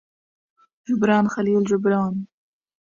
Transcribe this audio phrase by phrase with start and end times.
[0.87, 2.27] جبران خليل جبران